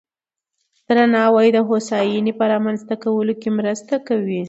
[0.87, 4.39] درناوی د هوساینې په رامنځته کولو کې مرسته کوي.